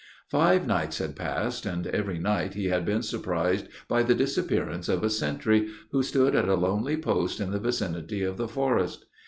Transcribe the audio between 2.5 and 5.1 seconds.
he had been surprised by the disappearance of